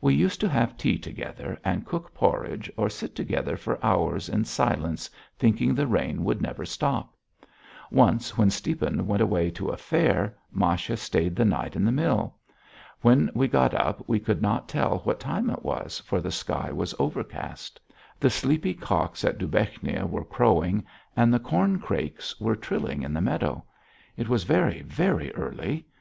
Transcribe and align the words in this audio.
We 0.00 0.14
used 0.16 0.40
to 0.40 0.48
have 0.48 0.76
tea 0.76 0.98
together 0.98 1.60
and 1.64 1.86
cook 1.86 2.12
porridge, 2.12 2.68
or 2.76 2.90
sit 2.90 3.14
together 3.14 3.56
for 3.56 3.78
hours 3.86 4.28
in 4.28 4.44
silence 4.46 5.08
thinking 5.38 5.72
the 5.76 5.86
rain 5.86 6.24
would 6.24 6.42
never 6.42 6.66
stop. 6.66 7.14
Once 7.88 8.36
when 8.36 8.50
Stiepan 8.50 9.06
went 9.06 9.22
away 9.22 9.52
to 9.52 9.68
a 9.68 9.76
fair, 9.76 10.36
Masha 10.50 10.96
stayed 10.96 11.36
the 11.36 11.44
night 11.44 11.76
in 11.76 11.84
the 11.84 11.92
mill. 11.92 12.34
When 13.02 13.30
we 13.32 13.46
got 13.46 13.74
up 13.74 14.02
we 14.08 14.18
could 14.18 14.42
not 14.42 14.68
tell 14.68 14.98
what 15.04 15.20
time 15.20 15.48
it 15.50 15.62
was 15.62 16.00
for 16.00 16.20
the 16.20 16.32
sky 16.32 16.72
was 16.72 16.92
overcast; 16.98 17.78
the 18.18 18.30
sleepy 18.30 18.74
cocks 18.74 19.24
at 19.24 19.38
Dubechnia 19.38 20.04
were 20.04 20.24
crowing, 20.24 20.84
and 21.16 21.32
the 21.32 21.38
corncrakes 21.38 22.40
were 22.40 22.56
trilling 22.56 23.02
in 23.02 23.14
the 23.14 23.20
meadow; 23.20 23.62
it 24.16 24.28
was 24.28 24.42
very, 24.42 24.82
very 24.82 25.32
early.... 25.36 25.86